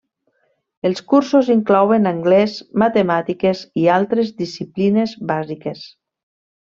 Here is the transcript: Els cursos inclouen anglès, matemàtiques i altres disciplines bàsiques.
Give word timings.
Els 0.87 1.01
cursos 1.11 1.51
inclouen 1.55 2.11
anglès, 2.13 2.55
matemàtiques 2.85 3.61
i 3.83 3.85
altres 3.97 4.33
disciplines 4.41 5.15
bàsiques. 5.35 5.85